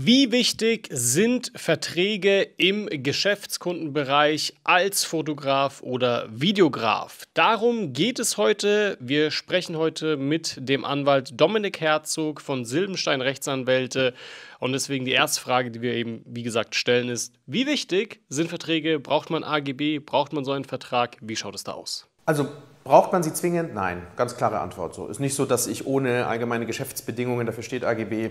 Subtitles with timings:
[0.00, 7.24] Wie wichtig sind Verträge im Geschäftskundenbereich als Fotograf oder Videograf?
[7.34, 8.96] Darum geht es heute.
[9.00, 14.14] Wir sprechen heute mit dem Anwalt Dominik Herzog von Silbenstein Rechtsanwälte.
[14.60, 18.50] Und deswegen die erste Frage, die wir eben, wie gesagt, stellen, ist: Wie wichtig sind
[18.50, 19.00] Verträge?
[19.00, 19.98] Braucht man AGB?
[19.98, 21.16] Braucht man so einen Vertrag?
[21.20, 22.06] Wie schaut es da aus?
[22.24, 22.46] Also
[22.88, 23.74] Braucht man sie zwingend?
[23.74, 25.08] Nein, ganz klare Antwort so.
[25.08, 28.30] Ist nicht so, dass ich ohne allgemeine Geschäftsbedingungen, dafür steht AGB,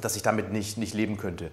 [0.00, 1.50] dass ich damit nicht, nicht leben könnte.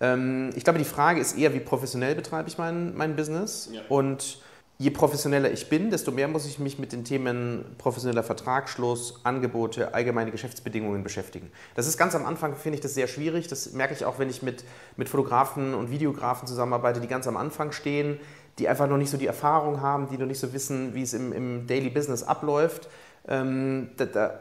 [0.00, 3.70] Ähm, ich glaube, die Frage ist eher, wie professionell betreibe ich mein, mein Business?
[3.72, 3.82] Ja.
[3.88, 4.40] Und
[4.78, 9.92] je professioneller ich bin, desto mehr muss ich mich mit den Themen professioneller Vertragsschluss, Angebote,
[9.92, 11.50] allgemeine Geschäftsbedingungen beschäftigen.
[11.74, 13.48] Das ist ganz am Anfang, finde ich das sehr schwierig.
[13.48, 14.64] Das merke ich auch, wenn ich mit,
[14.96, 18.18] mit Fotografen und Videografen zusammenarbeite, die ganz am Anfang stehen,
[18.58, 21.12] die einfach noch nicht so die Erfahrung haben, die noch nicht so wissen, wie es
[21.12, 22.88] im, im Daily Business abläuft.
[23.26, 24.40] Ähm, da, da,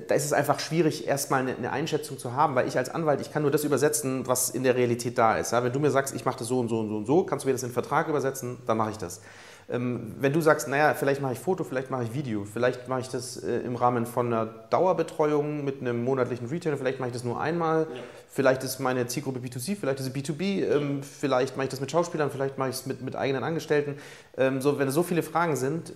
[0.00, 3.32] da ist es einfach schwierig, erstmal eine, Einschätzung zu haben, weil ich als Anwalt, ich
[3.32, 5.52] kann nur das übersetzen, was in der Realität da ist.
[5.52, 7.44] Wenn du mir sagst, ich mache das so und so und so und so, kannst
[7.44, 9.20] du mir das in den Vertrag übersetzen, dann mache ich das.
[9.68, 13.00] Ähm, wenn du sagst, naja, vielleicht mache ich Foto, vielleicht mache ich Video, vielleicht mache
[13.00, 17.14] ich das äh, im Rahmen von einer Dauerbetreuung mit einem monatlichen Retailer, vielleicht mache ich
[17.14, 18.00] das nur einmal, ja.
[18.28, 21.90] vielleicht ist meine Zielgruppe B2C, vielleicht ist es B2B, ähm, vielleicht mache ich das mit
[21.90, 23.96] Schauspielern, vielleicht mache ich es mit, mit eigenen Angestellten.
[24.36, 25.92] Ähm, so, wenn es so viele Fragen sind,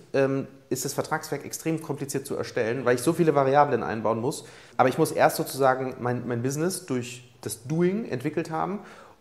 [0.69, 4.45] ist das Vertragswerk extrem kompliziert zu erstellen, weil ich so viele Variablen einbauen muss.
[4.77, 8.79] Aber ich muss erst sozusagen mein, mein Business durch das Doing entwickelt haben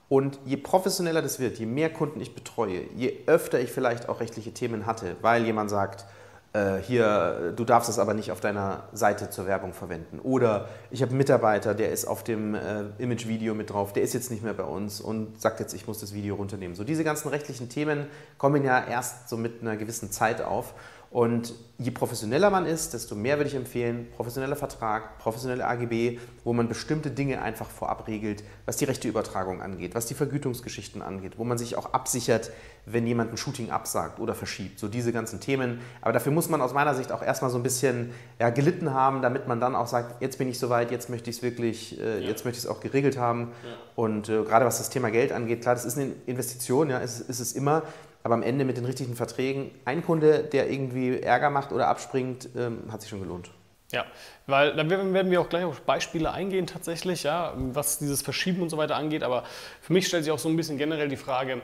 [0.09, 4.21] und je professioneller das wird, je mehr Kunden ich betreue, je öfter ich vielleicht auch
[4.21, 6.07] rechtliche Themen hatte, weil jemand sagt,
[6.55, 10.19] äh, hier, du darfst es aber nicht auf deiner Seite zur Werbung verwenden.
[10.21, 14.15] Oder ich habe einen Mitarbeiter, der ist auf dem äh, Image-Video mit drauf, der ist
[14.15, 16.75] jetzt nicht mehr bei uns und sagt jetzt, ich muss das Video runternehmen.
[16.75, 18.07] So diese ganzen rechtlichen Themen
[18.39, 20.73] kommen ja erst so mit einer gewissen Zeit auf.
[21.11, 26.53] Und je professioneller man ist, desto mehr würde ich empfehlen, professioneller Vertrag, professionelle AGB, wo
[26.53, 31.45] man bestimmte Dinge einfach vorab regelt, was die Rechteübertragung angeht, was die Vergütungsgeschichten angeht, wo
[31.45, 32.51] man sich auch absichert,
[32.85, 34.79] wenn jemand ein Shooting absagt oder verschiebt.
[34.79, 35.81] So diese ganzen Themen.
[36.03, 39.23] Aber dafür muss man aus meiner Sicht auch erstmal so ein bisschen ja, gelitten haben,
[39.23, 42.21] damit man dann auch sagt, jetzt bin ich soweit, jetzt möchte ich es wirklich, äh,
[42.21, 42.29] ja.
[42.29, 43.53] jetzt möchte ich es auch geregelt haben.
[43.65, 43.71] Ja.
[43.95, 47.21] Und äh, gerade was das Thema Geld angeht, klar, das ist eine Investition, ja, ist,
[47.21, 47.83] ist es immer
[48.29, 52.51] aber am Ende mit den richtigen Verträgen, ein Kunde, der irgendwie Ärger macht oder abspringt,
[52.55, 53.51] ähm, hat sich schon gelohnt.
[53.91, 54.05] Ja,
[54.47, 58.69] weil dann werden wir auch gleich auf Beispiele eingehen tatsächlich, ja, was dieses Verschieben und
[58.69, 59.23] so weiter angeht.
[59.23, 59.45] Aber
[59.81, 61.63] für mich stellt sich auch so ein bisschen generell die Frage,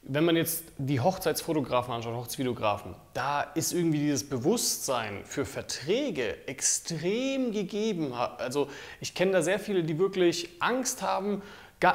[0.00, 7.52] wenn man jetzt die Hochzeitsfotografen anschaut, Hochzeitsvideografen, da ist irgendwie dieses Bewusstsein für Verträge extrem
[7.52, 8.14] gegeben.
[8.14, 8.68] Also
[9.00, 11.42] ich kenne da sehr viele, die wirklich Angst haben,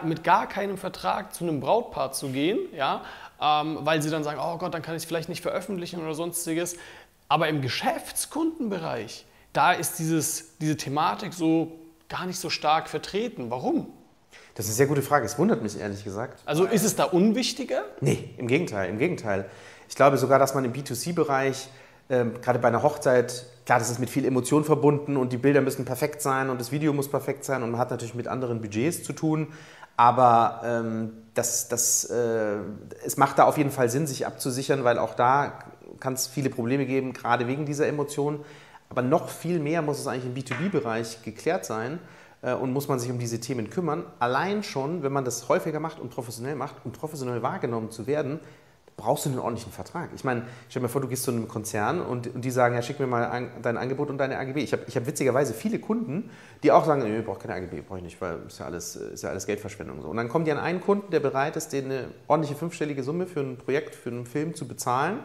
[0.03, 3.03] mit gar keinem Vertrag zu einem Brautpaar zu gehen, ja,
[3.41, 6.13] ähm, weil sie dann sagen, oh Gott, dann kann ich es vielleicht nicht veröffentlichen oder
[6.13, 6.77] sonstiges.
[7.27, 11.79] Aber im Geschäftskundenbereich, da ist dieses, diese Thematik so
[12.09, 13.49] gar nicht so stark vertreten.
[13.49, 13.87] Warum?
[14.55, 15.25] Das ist eine sehr gute Frage.
[15.25, 16.41] Es wundert mich ehrlich gesagt.
[16.45, 17.83] Also ist es da unwichtiger?
[18.01, 19.49] Nee, im Gegenteil, im Gegenteil.
[19.89, 21.69] Ich glaube sogar, dass man im B2C-Bereich,
[22.09, 25.61] ähm, gerade bei einer Hochzeit, klar, das ist mit viel Emotion verbunden und die Bilder
[25.61, 28.61] müssen perfekt sein und das Video muss perfekt sein und man hat natürlich mit anderen
[28.61, 29.47] Budgets zu tun.
[29.95, 32.57] Aber ähm, das, das, äh,
[33.05, 35.59] es macht da auf jeden Fall Sinn, sich abzusichern, weil auch da
[35.99, 38.39] kann es viele Probleme geben, gerade wegen dieser Emotionen.
[38.89, 41.99] Aber noch viel mehr muss es eigentlich im B2B-Bereich geklärt sein
[42.41, 44.03] äh, und muss man sich um diese Themen kümmern.
[44.19, 48.39] Allein schon, wenn man das häufiger macht und professionell macht, um professionell wahrgenommen zu werden,
[48.95, 50.09] brauchst du einen ordentlichen Vertrag.
[50.15, 52.75] Ich meine, stell dir mal vor, du gehst zu einem Konzern und, und die sagen,
[52.75, 54.61] ja, schick mir mal an, dein Angebot und deine AGB.
[54.61, 56.29] Ich habe ich hab witzigerweise viele Kunden,
[56.61, 58.95] die auch sagen, nee, ich brauche keine AGB, brauche ich nicht, weil ist ja alles,
[58.95, 60.01] ist ja alles Geldverschwendung.
[60.01, 60.07] So.
[60.09, 63.25] Und dann kommen die an einen Kunden, der bereit ist, denen eine ordentliche fünfstellige Summe
[63.25, 65.19] für ein Projekt, für einen Film zu bezahlen.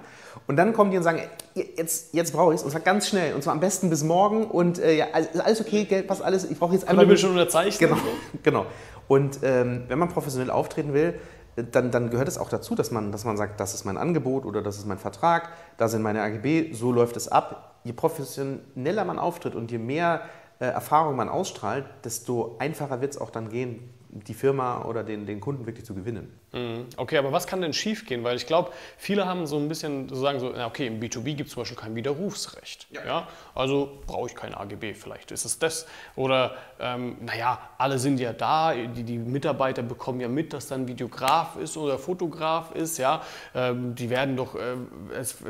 [0.46, 1.20] Und dann kommen die und sagen,
[1.54, 4.46] jetzt, jetzt brauche ich es, und zwar ganz schnell, und zwar am besten bis morgen.
[4.46, 6.96] Und äh, ja, ist alles okay, Geld passt alles, ich brauche jetzt einfach...
[6.96, 7.90] Kunde will schon unterzeichnen.
[7.90, 8.02] Genau,
[8.42, 8.66] genau.
[9.08, 11.14] Und ähm, wenn man professionell auftreten will,
[11.62, 14.44] dann, dann, gehört es auch dazu, dass man, dass man sagt, das ist mein Angebot
[14.44, 17.80] oder das ist mein Vertrag, da sind meine AGB, so läuft es ab.
[17.84, 20.22] Je professioneller man auftritt und je mehr
[20.60, 25.26] äh, Erfahrung man ausstrahlt, desto einfacher wird es auch dann gehen, die Firma oder den,
[25.26, 26.32] den Kunden wirklich zu gewinnen.
[26.52, 26.86] Mhm.
[26.96, 28.24] Okay, aber was kann denn schiefgehen?
[28.24, 31.48] Weil ich glaube, viele haben so ein bisschen, so sagen so, okay, im B2B gibt
[31.48, 32.86] es zum Beispiel kein Widerrufsrecht.
[32.90, 33.04] Ja.
[33.04, 33.28] ja?
[33.54, 35.86] Also brauche ich kein AGB, vielleicht ist es das.
[36.16, 40.88] Oder, ähm, naja, alle sind ja da, die, die Mitarbeiter bekommen ja mit, dass dann
[40.88, 42.96] Videograf ist oder Fotograf ist.
[42.96, 43.22] Ja?
[43.54, 44.76] Ähm, die werden doch äh,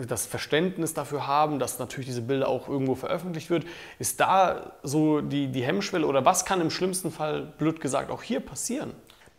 [0.08, 3.64] das Verständnis dafür haben, dass natürlich diese Bilder auch irgendwo veröffentlicht wird.
[4.00, 8.22] Ist da so die, die Hemmschwelle oder was kann im schlimmsten Fall, blöd gesagt, auch
[8.24, 8.92] hier passieren?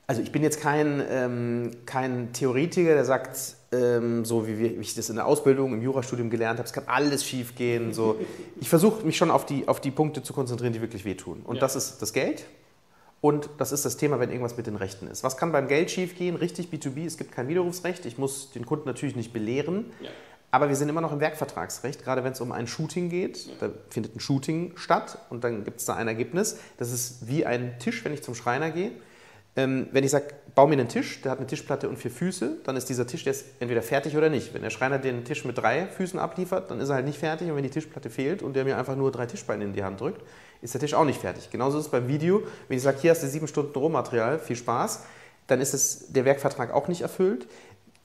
[0.10, 4.96] Also ich bin jetzt kein, ähm, kein Theoretiker, der sagt, ähm, so wie, wie, ich
[4.96, 7.94] das in der Ausbildung, im Jurastudium gelernt habe, es kann alles schief gehen.
[7.94, 8.20] So.
[8.60, 11.44] Ich versuche mich schon auf die, auf die Punkte zu konzentrieren, die wirklich wehtun.
[11.44, 11.60] Und ja.
[11.62, 12.46] das ist das Geld
[13.22, 15.24] Und das ist das Thema, wenn irgendwas mit den Rechten ist.
[15.24, 16.36] Was kann beim Geld schiefgehen?
[16.36, 18.08] Richtig B2B, es gibt kein Widerrufsrecht.
[18.08, 19.92] Ich muss den Kunden natürlich nicht belehren.
[20.02, 20.10] Ja.
[20.50, 23.46] Aber wir sind immer noch im Werkvertragsrecht, gerade wenn es um ein Shooting geht.
[23.46, 23.54] Ja.
[23.60, 26.58] Da findet ein Shooting statt und dann gibt es da ein Ergebnis.
[26.78, 28.92] Das ist wie ein Tisch, wenn ich zum Schreiner gehe.
[29.60, 32.60] Ähm, wenn ich sage, bau mir einen Tisch, der hat eine Tischplatte und vier Füße,
[32.64, 34.54] dann ist dieser Tisch ist entweder fertig oder nicht.
[34.54, 37.50] Wenn der Schreiner den Tisch mit drei Füßen abliefert, dann ist er halt nicht fertig.
[37.50, 40.00] Und wenn die Tischplatte fehlt und der mir einfach nur drei Tischbeine in die Hand
[40.00, 40.22] drückt,
[40.62, 41.50] ist der Tisch auch nicht fertig.
[41.50, 42.44] Genauso ist es beim Video.
[42.70, 45.04] Wenn ich sage, hier hast du sieben Stunden Rohmaterial, viel Spaß,
[45.48, 47.46] dann ist es, der Werkvertrag auch nicht erfüllt.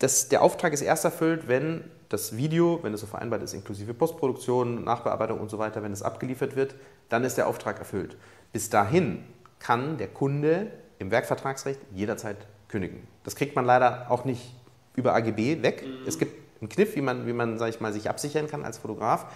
[0.01, 3.95] Das, der Auftrag ist erst erfüllt, wenn das Video, wenn es so vereinbart ist, inklusive
[3.95, 6.75] Postproduktion, Nachbearbeitung und so weiter, wenn es abgeliefert wird,
[7.11, 8.17] dann ist der Auftrag erfüllt.
[8.53, 9.25] Bis dahin
[9.61, 10.67] kann der Kunde
[10.99, 12.37] im Werkvertragsrecht jederzeit
[12.69, 13.07] kündigen.
[13.25, 14.55] Das kriegt man leider auch nicht
[14.97, 15.85] über AGB weg.
[15.87, 16.07] Mhm.
[16.07, 18.79] Es gibt einen Kniff, wie man, wie man sag ich mal, sich absichern kann als
[18.79, 19.27] Fotograf.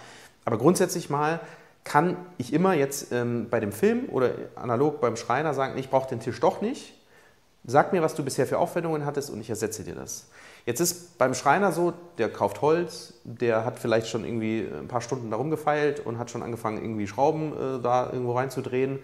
[0.45, 1.39] Aber grundsätzlich mal
[1.83, 6.09] kann ich immer jetzt ähm, bei dem Film oder analog beim Schreiner sagen, ich brauche
[6.09, 6.93] den Tisch doch nicht.
[7.65, 10.27] Sag mir, was du bisher für Aufwendungen hattest und ich ersetze dir das.
[10.65, 15.01] Jetzt ist beim Schreiner so, der kauft Holz, der hat vielleicht schon irgendwie ein paar
[15.01, 18.99] Stunden darum gefeilt und hat schon angefangen, irgendwie Schrauben äh, da irgendwo reinzudrehen.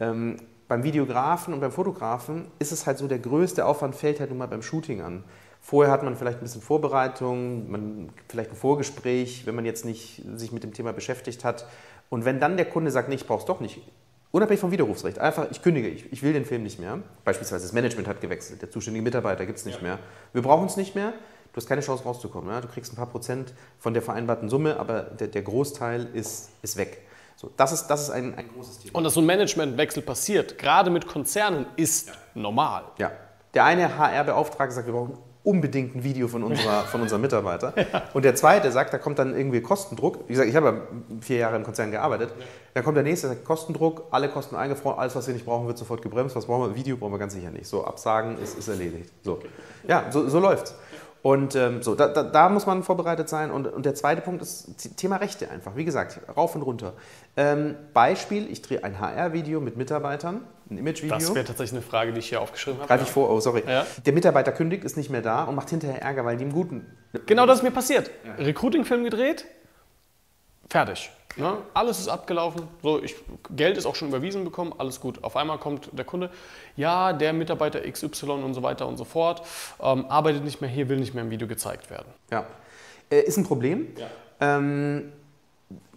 [0.00, 0.36] Ähm,
[0.68, 4.38] beim Videografen und beim Fotografen ist es halt so, der größte Aufwand fällt halt nun
[4.38, 5.24] mal beim Shooting an.
[5.60, 10.22] Vorher hat man vielleicht ein bisschen Vorbereitung, man, vielleicht ein Vorgespräch, wenn man jetzt nicht
[10.36, 11.66] sich mit dem Thema beschäftigt hat.
[12.10, 13.80] Und wenn dann der Kunde sagt, nee, ich brauche es doch nicht,
[14.30, 16.98] unabhängig vom Widerrufsrecht, einfach, ich kündige, ich, ich will den Film nicht mehr.
[17.24, 19.82] Beispielsweise das Management hat gewechselt, der zuständige Mitarbeiter gibt es nicht ja.
[19.82, 19.98] mehr.
[20.32, 21.12] Wir brauchen es nicht mehr,
[21.52, 22.50] du hast keine Chance rauszukommen.
[22.50, 22.60] Ja?
[22.60, 26.76] Du kriegst ein paar Prozent von der vereinbarten Summe, aber der, der Großteil ist, ist
[26.76, 27.07] weg.
[27.40, 28.98] So, das ist, das ist ein, ein großes Thema.
[28.98, 32.14] Und dass so ein Managementwechsel passiert, gerade mit Konzernen, ist ja.
[32.34, 32.82] normal.
[32.98, 33.12] Ja.
[33.54, 37.72] Der eine HR-Beauftragte sagt, wir brauchen unbedingt ein Video von, unserer, von unserem Mitarbeiter.
[37.92, 38.02] Ja.
[38.12, 40.24] Und der zweite sagt, da kommt dann irgendwie Kostendruck.
[40.26, 42.30] Wie gesagt, ich habe ja vier Jahre im Konzern gearbeitet.
[42.36, 42.44] Ja.
[42.74, 45.78] Dann kommt der nächste, sagt Kostendruck, alle Kosten eingefroren, alles, was wir nicht brauchen, wird
[45.78, 46.34] sofort gebremst.
[46.34, 46.76] Was brauchen wir?
[46.76, 47.68] Video brauchen wir ganz sicher nicht.
[47.68, 49.12] So, Absagen ist, ist erledigt.
[49.22, 49.38] So.
[49.86, 50.74] Ja, so, so läuft's.
[51.22, 53.50] Und ähm, so, da, da, da, muss man vorbereitet sein.
[53.50, 55.76] Und, und der zweite Punkt ist Thema Rechte einfach.
[55.76, 56.94] Wie gesagt, rauf und runter.
[57.36, 61.16] Ähm, Beispiel, ich drehe ein HR-Video mit Mitarbeitern, ein Image-Video.
[61.16, 62.88] Das wäre tatsächlich eine Frage, die ich hier aufgeschrieben habe.
[62.88, 63.64] Greife ich vor, oh sorry.
[63.66, 63.86] Ja.
[64.06, 66.86] Der Mitarbeiter kündigt, ist nicht mehr da und macht hinterher Ärger, weil die im Guten...
[67.26, 68.10] Genau das ist mir passiert.
[68.24, 68.44] Ja.
[68.44, 69.46] Recruiting-Film gedreht,
[70.68, 71.10] fertig.
[71.36, 71.58] Ne?
[71.72, 73.14] Alles ist abgelaufen, so, ich,
[73.50, 75.22] Geld ist auch schon überwiesen bekommen, alles gut.
[75.22, 76.30] Auf einmal kommt der Kunde,
[76.76, 79.42] ja, der Mitarbeiter XY und so weiter und so fort,
[79.80, 82.08] ähm, arbeitet nicht mehr hier, will nicht mehr im Video gezeigt werden.
[82.30, 82.46] Ja,
[83.10, 83.86] äh, ist ein Problem.
[83.96, 84.08] Ja.
[84.40, 85.12] Ähm,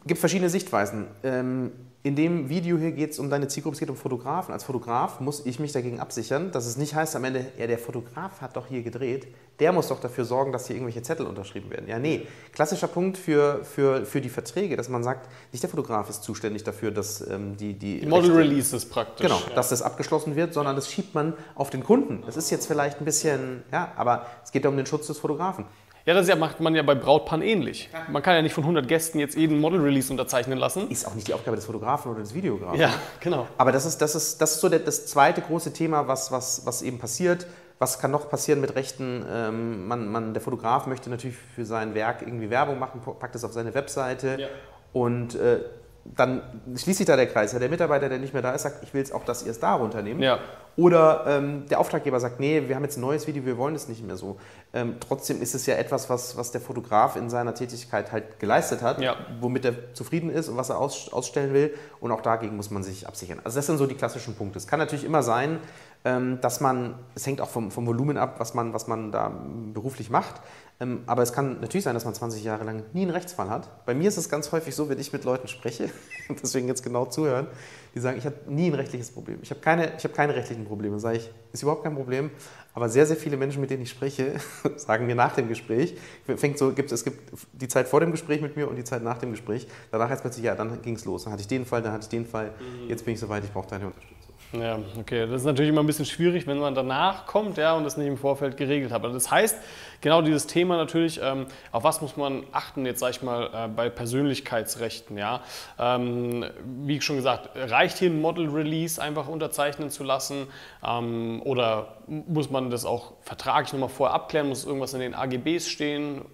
[0.06, 1.08] gibt verschiedene Sichtweisen.
[1.24, 1.72] Ähm,
[2.04, 4.54] in dem Video hier geht es um deine Zielgruppe, es geht um Fotografen.
[4.54, 7.78] Als Fotograf muss ich mich dagegen absichern, dass es nicht heißt am Ende, ja, der
[7.78, 9.28] Fotograf hat doch hier gedreht,
[9.60, 11.88] der muss doch dafür sorgen, dass hier irgendwelche Zettel unterschrieben werden.
[11.88, 12.26] Ja, nee.
[12.54, 16.64] Klassischer Punkt für, für, für die Verträge, dass man sagt, nicht der Fotograf ist zuständig
[16.64, 18.00] dafür, dass ähm, die, die.
[18.00, 19.28] Die Model Releases praktisch.
[19.28, 19.54] Genau, ja.
[19.54, 22.24] dass das abgeschlossen wird, sondern das schiebt man auf den Kunden.
[22.26, 25.20] Das ist jetzt vielleicht ein bisschen, ja, aber es geht ja um den Schutz des
[25.20, 25.66] Fotografen.
[26.06, 27.90] Ja, das macht man ja bei Brautpaaren ähnlich.
[28.10, 30.90] Man kann ja nicht von 100 Gästen jetzt jeden Model-Release unterzeichnen lassen.
[30.90, 32.80] Ist auch nicht die Aufgabe des Fotografen oder des Videografen.
[32.80, 33.48] Ja, genau.
[33.58, 36.82] Aber das ist, das ist, das ist so das zweite große Thema, was, was, was
[36.82, 37.46] eben passiert.
[37.78, 39.26] Was kann noch passieren mit Rechten?
[39.32, 43.44] Ähm, man, man, der Fotograf möchte natürlich für sein Werk irgendwie Werbung machen, packt es
[43.44, 44.48] auf seine Webseite ja.
[44.94, 45.62] und äh,
[46.06, 46.42] dann
[46.76, 47.54] schließt sich da der Kreis.
[47.54, 49.52] Ja, der Mitarbeiter, der nicht mehr da ist, sagt, ich will es auch, dass ihr
[49.52, 50.22] es da runternehmt.
[50.22, 50.40] Ja.
[50.78, 53.88] Oder ähm, der Auftraggeber sagt, nee, wir haben jetzt ein neues Video, wir wollen es
[53.88, 54.38] nicht mehr so.
[54.74, 58.82] Ähm, trotzdem ist es ja etwas, was, was der Fotograf in seiner Tätigkeit halt geleistet
[58.82, 59.16] hat, ja.
[59.42, 61.74] womit er zufrieden ist und was er aus, ausstellen will.
[62.00, 63.42] Und auch dagegen muss man sich absichern.
[63.44, 64.58] Also das sind so die klassischen Punkte.
[64.58, 65.60] Es kann natürlich immer sein,
[66.06, 69.32] ähm, dass man, es hängt auch vom, vom Volumen ab, was man, was man da
[69.74, 70.42] beruflich macht.
[70.82, 73.86] Ähm, aber es kann natürlich sein, dass man 20 Jahre lang nie einen Rechtsfall hat.
[73.86, 75.92] Bei mir ist es ganz häufig so, wenn ich mit Leuten spreche,
[76.42, 77.48] deswegen jetzt genau zuhören,
[77.94, 79.38] die sagen, ich habe nie ein rechtliches Problem.
[79.44, 81.00] Ich habe keine, hab keine rechtlichen Probleme.
[81.00, 82.32] Sage ich, ist überhaupt kein Problem.
[82.74, 84.34] Aber sehr, sehr viele Menschen, mit denen ich spreche,
[84.78, 85.96] sagen mir nach dem Gespräch,
[86.36, 89.04] fängt so, gibt, es gibt die Zeit vor dem Gespräch mit mir und die Zeit
[89.04, 89.68] nach dem Gespräch.
[89.92, 91.26] Danach heißt plötzlich, ja, dann ging es los.
[91.26, 92.54] Dann hatte ich den Fall, dann hatte ich den Fall.
[92.60, 92.90] Mhm.
[92.90, 94.21] Jetzt bin ich soweit, ich brauche deine Unterstützung.
[94.54, 95.28] Ja, okay.
[95.28, 98.08] Das ist natürlich immer ein bisschen schwierig, wenn man danach kommt ja, und das nicht
[98.08, 99.02] im Vorfeld geregelt hat.
[99.04, 99.58] Also das heißt,
[100.02, 103.68] genau dieses Thema natürlich, ähm, auf was muss man achten, jetzt sage ich mal, äh,
[103.70, 105.18] bei Persönlichkeitsrechten.
[105.18, 105.42] Ja?
[105.80, 110.48] Ähm, wie schon gesagt, reicht hier ein Model Release einfach unterzeichnen zu lassen
[110.86, 114.50] ähm, oder muss man das auch vertraglich nochmal vorher abklären?
[114.50, 116.26] Muss irgendwas in den AGBs stehen?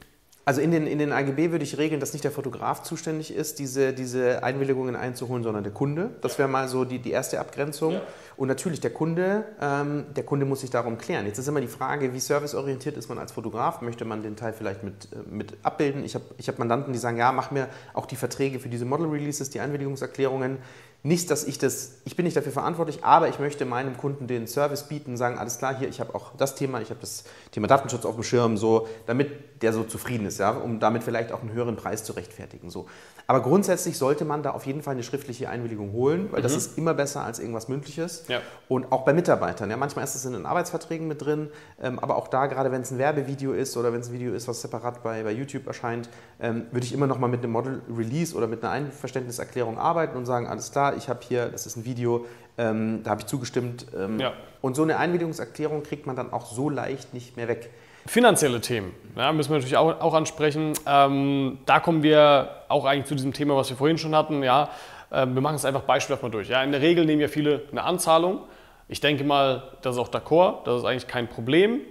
[0.47, 3.59] Also in den, in den AGB würde ich regeln, dass nicht der Fotograf zuständig ist,
[3.59, 6.11] diese, diese Einwilligungen einzuholen, sondern der Kunde.
[6.21, 7.95] Das wäre mal so die, die erste Abgrenzung.
[7.95, 8.01] Ja.
[8.37, 11.25] Und natürlich der Kunde, ähm, der Kunde muss sich darum klären.
[11.25, 13.81] Jetzt ist immer die Frage, wie serviceorientiert ist man als Fotograf?
[13.81, 16.05] Möchte man den Teil vielleicht mit, äh, mit abbilden?
[16.05, 18.85] Ich habe ich hab Mandanten, die sagen, ja, mach mir auch die Verträge für diese
[18.85, 20.59] Model Releases, die Einwilligungserklärungen.
[21.03, 24.47] Nicht, dass ich das, ich bin nicht dafür verantwortlich, aber ich möchte meinem Kunden den
[24.47, 27.67] Service bieten, sagen, alles klar, hier, ich habe auch das Thema, ich habe das Thema
[27.67, 31.41] Datenschutz auf dem Schirm, so, damit der so zufrieden ist, ja, um damit vielleicht auch
[31.41, 32.69] einen höheren Preis zu rechtfertigen.
[32.69, 32.87] So.
[33.27, 36.43] Aber grundsätzlich sollte man da auf jeden Fall eine schriftliche Einwilligung holen, weil mhm.
[36.43, 38.25] das ist immer besser als irgendwas Mündliches.
[38.27, 38.41] Ja.
[38.67, 39.69] Und auch bei Mitarbeitern.
[39.69, 41.49] Ja, manchmal ist es in den Arbeitsverträgen mit drin,
[41.81, 44.33] ähm, aber auch da, gerade wenn es ein Werbevideo ist oder wenn es ein Video
[44.33, 47.51] ist, was separat bei, bei YouTube erscheint, ähm, würde ich immer noch mal mit einem
[47.51, 51.65] Model Release oder mit einer Einverständniserklärung arbeiten und sagen, alles klar, ich habe hier, das
[51.65, 52.25] ist ein Video,
[52.57, 53.87] ähm, da habe ich zugestimmt.
[53.95, 54.33] Ähm, ja.
[54.61, 57.69] Und so eine Einwilligungserklärung kriegt man dann auch so leicht nicht mehr weg.
[58.07, 60.73] Finanzielle Themen ja, müssen wir natürlich auch, auch ansprechen.
[60.85, 64.43] Ähm, da kommen wir auch eigentlich zu diesem Thema, was wir vorhin schon hatten.
[64.43, 64.69] Ja,
[65.09, 66.49] äh, wir machen es einfach beispielhaft mal durch.
[66.49, 68.41] Ja, in der Regel nehmen ja viele eine Anzahlung.
[68.87, 71.81] Ich denke mal, das ist auch d'accord, das ist eigentlich kein Problem.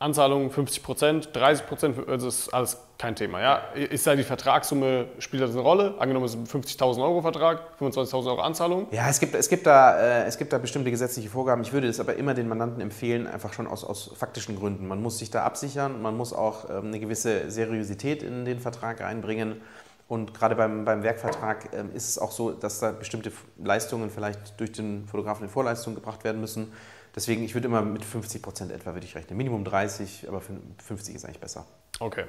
[0.00, 3.42] Anzahlung 50 Prozent, 30 Prozent, das ist alles kein Thema.
[3.42, 3.56] Ja?
[3.74, 5.94] Ist da die Vertragssumme, spielt das eine Rolle?
[5.98, 8.86] Angenommen, es ist ein 50.000 Euro Vertrag, 25.000 Euro Anzahlung?
[8.92, 11.60] Ja, es gibt, es, gibt da, äh, es gibt da bestimmte gesetzliche Vorgaben.
[11.60, 14.88] Ich würde es aber immer den Mandanten empfehlen, einfach schon aus, aus faktischen Gründen.
[14.88, 19.02] Man muss sich da absichern, man muss auch ähm, eine gewisse Seriosität in den Vertrag
[19.02, 19.60] einbringen.
[20.08, 24.58] Und gerade beim, beim Werkvertrag ähm, ist es auch so, dass da bestimmte Leistungen vielleicht
[24.58, 26.72] durch den Fotografen in Vorleistung gebracht werden müssen.
[27.14, 29.36] Deswegen, ich würde immer mit 50 Prozent etwa würde ich rechnen.
[29.36, 31.66] Minimum 30, aber 50 ist eigentlich besser.
[31.98, 32.24] Okay.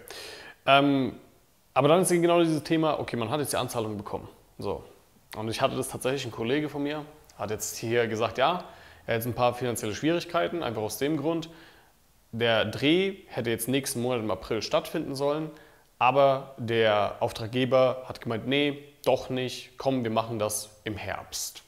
[0.66, 1.16] Ähm,
[1.74, 4.28] aber dann ist genau dieses Thema, okay, man hat jetzt die Anzahlung bekommen.
[4.58, 4.84] So.
[5.36, 7.06] Und ich hatte das tatsächlich, ein Kollege von mir
[7.38, 8.66] hat jetzt hier gesagt, ja,
[9.06, 11.50] er hat jetzt ein paar finanzielle Schwierigkeiten, einfach aus dem Grund,
[12.32, 15.50] der Dreh hätte jetzt nächsten Monat im April stattfinden sollen,
[16.00, 21.64] aber der Auftraggeber hat gemeint, nee, doch nicht, komm, wir machen das im Herbst.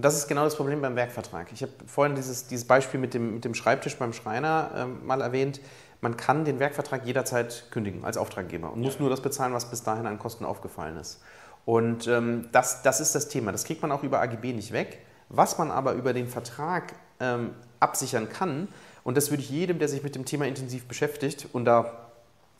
[0.00, 1.52] Und das ist genau das Problem beim Werkvertrag.
[1.52, 5.20] Ich habe vorhin dieses, dieses Beispiel mit dem, mit dem Schreibtisch beim Schreiner äh, mal
[5.20, 5.60] erwähnt.
[6.00, 9.82] Man kann den Werkvertrag jederzeit kündigen als Auftraggeber und muss nur das bezahlen, was bis
[9.82, 11.20] dahin an Kosten aufgefallen ist.
[11.66, 13.52] Und ähm, das, das ist das Thema.
[13.52, 15.04] Das kriegt man auch über AGB nicht weg.
[15.28, 18.68] Was man aber über den Vertrag ähm, absichern kann,
[19.04, 22.08] und das würde ich jedem, der sich mit dem Thema intensiv beschäftigt und da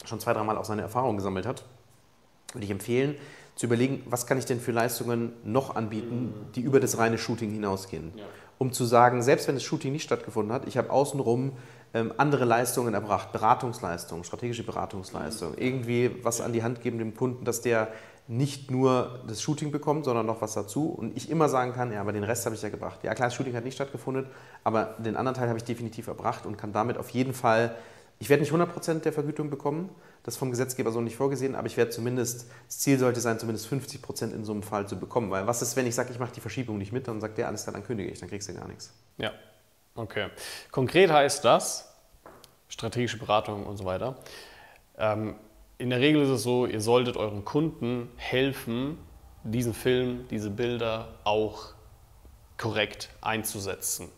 [0.04, 1.64] schon zwei, dreimal auch seine Erfahrungen gesammelt hat,
[2.52, 3.16] würde ich empfehlen,
[3.60, 7.50] zu überlegen, was kann ich denn für Leistungen noch anbieten, die über das reine Shooting
[7.50, 8.10] hinausgehen.
[8.16, 8.24] Ja.
[8.56, 11.52] Um zu sagen, selbst wenn das Shooting nicht stattgefunden hat, ich habe außenrum
[11.92, 17.44] ähm, andere Leistungen erbracht, Beratungsleistungen, strategische Beratungsleistungen, irgendwie was an die Hand geben dem Kunden,
[17.44, 17.88] dass der
[18.28, 20.86] nicht nur das Shooting bekommt, sondern noch was dazu.
[20.86, 23.00] Und ich immer sagen kann, ja, aber den Rest habe ich ja gebracht.
[23.02, 24.24] Ja, klar, das Shooting hat nicht stattgefunden,
[24.64, 27.74] aber den anderen Teil habe ich definitiv erbracht und kann damit auf jeden Fall,
[28.20, 29.88] ich werde nicht 100% der Vergütung bekommen,
[30.22, 33.38] das ist vom Gesetzgeber so nicht vorgesehen, aber ich werde zumindest, das Ziel sollte sein,
[33.38, 35.30] zumindest 50 Prozent in so einem Fall zu bekommen.
[35.30, 37.48] Weil was ist, wenn ich sage, ich mache die Verschiebung nicht mit, dann sagt der,
[37.48, 38.92] alles klar, dann kündige ich, dann kriegst du gar nichts.
[39.16, 39.32] Ja,
[39.94, 40.28] okay.
[40.70, 41.94] Konkret heißt das,
[42.68, 44.16] strategische Beratung und so weiter.
[44.98, 45.36] Ähm,
[45.78, 48.98] in der Regel ist es so, ihr solltet euren Kunden helfen,
[49.44, 51.72] diesen Film, diese Bilder auch
[52.58, 54.10] korrekt einzusetzen.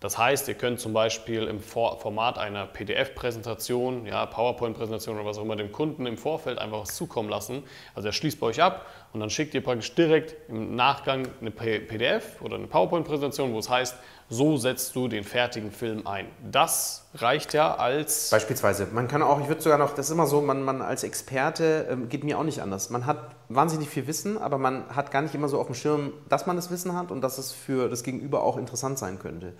[0.00, 5.42] Das heißt, ihr könnt zum Beispiel im Format einer PDF-Präsentation, ja, PowerPoint-Präsentation oder was auch
[5.42, 7.62] immer dem Kunden im Vorfeld einfach was zukommen lassen.
[7.94, 11.50] Also er schließt bei euch ab und dann schickt ihr praktisch direkt im Nachgang eine
[11.50, 13.94] PDF oder eine PowerPoint-Präsentation, wo es heißt,
[14.30, 16.28] so setzt du den fertigen Film ein.
[16.50, 18.30] Das reicht ja als...
[18.30, 18.86] Beispielsweise.
[18.92, 21.88] Man kann auch, ich würde sogar noch, das ist immer so, man, man als Experte,
[21.90, 22.88] ähm, geht mir auch nicht anders.
[22.88, 26.12] Man hat wahnsinnig viel Wissen, aber man hat gar nicht immer so auf dem Schirm,
[26.28, 29.52] dass man das Wissen hat und dass es für das Gegenüber auch interessant sein könnte.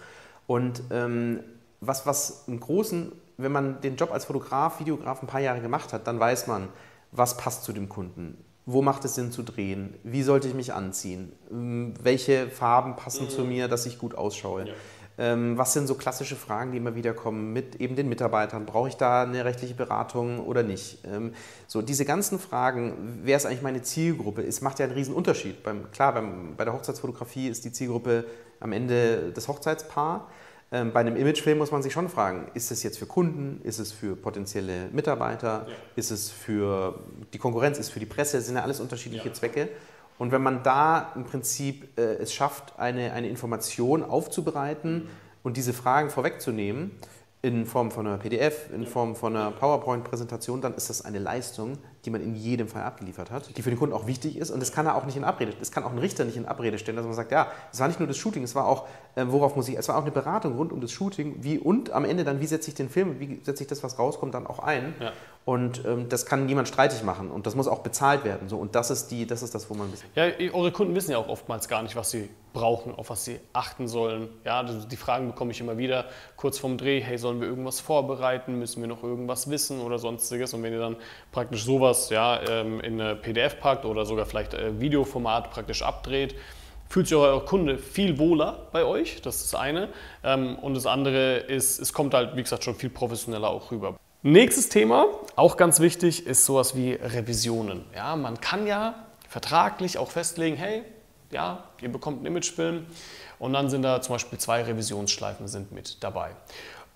[0.51, 1.45] Und ähm,
[1.81, 5.93] was, was im Großen, wenn man den Job als Fotograf, Videograf ein paar Jahre gemacht
[5.93, 6.67] hat, dann weiß man,
[7.13, 8.37] was passt zu dem Kunden.
[8.67, 9.95] Wo macht es Sinn zu drehen?
[10.03, 11.31] Wie sollte ich mich anziehen?
[11.53, 13.31] Ähm, welche Farben passen mhm.
[13.31, 14.67] zu mir, dass ich gut ausschaue?
[14.67, 14.75] Ja.
[15.19, 18.67] Ähm, was sind so klassische Fragen, die immer wieder kommen mit eben den Mitarbeitern?
[18.67, 21.05] Brauche ich da eine rechtliche Beratung oder nicht?
[21.05, 21.33] Ähm,
[21.69, 24.43] so diese ganzen Fragen, wer ist eigentlich meine Zielgruppe?
[24.43, 25.63] Es macht ja einen riesen Unterschied.
[25.63, 28.25] Beim, klar, beim, bei der Hochzeitsfotografie ist die Zielgruppe
[28.59, 30.29] am Ende das Hochzeitspaar.
[30.73, 33.81] Ähm, bei einem Imagefilm muss man sich schon fragen, ist es jetzt für Kunden, ist
[33.81, 35.75] es für potenzielle Mitarbeiter, ja.
[35.97, 37.01] ist es für
[37.33, 39.35] die Konkurrenz, ist es für die Presse, das sind ja alles unterschiedliche ja.
[39.35, 39.69] Zwecke.
[40.19, 45.09] Und wenn man da im Prinzip äh, es schafft, eine, eine Information aufzubereiten mhm.
[45.43, 46.93] und diese Fragen vorwegzunehmen,
[47.43, 51.79] in Form von einer PDF, in Form von einer PowerPoint-Präsentation, dann ist das eine Leistung,
[52.05, 54.51] die man in jedem Fall abgeliefert hat, die für den Kunden auch wichtig ist.
[54.51, 56.45] Und das kann er auch nicht in Abrede, das kann auch ein Richter nicht in
[56.45, 58.87] Abrede stellen, dass man sagt, ja, es war nicht nur das Shooting, es war auch,
[59.15, 61.93] äh, worauf muss ich, es war auch eine Beratung rund um das Shooting, wie und
[61.93, 64.47] am Ende dann, wie setze ich den Film, wie setze ich das, was rauskommt, dann
[64.47, 64.95] auch ein.
[65.01, 65.13] Ja.
[65.47, 68.51] Und ähm, das kann niemand streitig machen und das muss auch bezahlt werden.
[68.51, 68.59] So.
[68.59, 70.11] Und das ist, die, das ist das, wo man ein bisschen.
[70.15, 73.41] Ja, eure Kunden wissen ja auch oftmals gar nicht, was sie brauchen, auf was sie
[73.53, 74.29] achten sollen.
[74.45, 78.59] Ja, die Fragen bekomme ich immer wieder kurz vorm Dreh: hey, sollen wir irgendwas vorbereiten?
[78.59, 80.55] Müssen wir noch irgendwas wissen oder sonstiges?
[80.55, 80.97] Und wenn ihr dann
[81.33, 86.35] praktisch sowas ja, ähm, in eine PDF packt oder sogar vielleicht äh, Videoformat praktisch abdreht,
[86.89, 89.23] fühlt sich euer Kunde viel wohler bei euch.
[89.23, 89.89] Das ist das eine.
[90.25, 93.97] Ähm, und das andere ist, es kommt halt, wie gesagt, schon viel professioneller auch rüber.
[94.23, 97.87] Nächstes Thema, auch ganz wichtig, ist sowas wie Revisionen.
[97.95, 100.83] Ja, man kann ja vertraglich auch festlegen, hey,
[101.31, 102.87] ja, ihr bekommt einen Imagefilm
[103.39, 106.31] und dann sind da zum Beispiel zwei Revisionsschleifen sind mit dabei.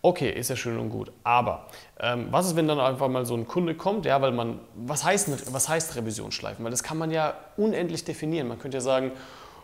[0.02, 1.10] Okay, ist ja schön und gut.
[1.22, 1.66] Aber
[1.98, 4.04] ähm, was ist, wenn dann einfach mal so ein Kunde kommt?
[4.04, 6.62] Ja, weil man, was heißt, was heißt Revisionsschleifen?
[6.62, 8.48] Weil das kann man ja unendlich definieren.
[8.48, 9.12] Man könnte ja sagen,